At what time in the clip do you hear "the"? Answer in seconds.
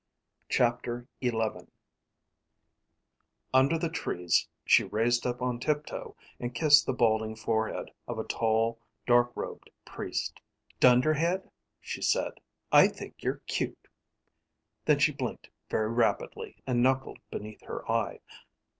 3.77-3.87, 6.87-6.93